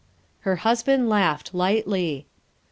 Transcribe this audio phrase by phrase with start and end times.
[0.39, 2.25] Her husband laughed lightly.